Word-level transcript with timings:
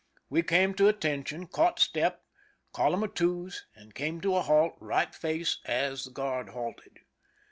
We 0.31 0.41
came 0.41 0.73
to 0.77 0.87
attention, 0.87 1.45
caught 1.45 1.79
step, 1.79 2.23
column 2.73 3.03
of 3.03 3.13
twos, 3.13 3.67
and 3.75 3.93
came 3.93 4.19
to 4.21 4.35
a 4.35 4.41
halt, 4.41 4.73
right 4.79 5.13
face, 5.13 5.59
as 5.63 6.05
the 6.05 6.11
guard 6.11 6.49
halted. 6.49 7.01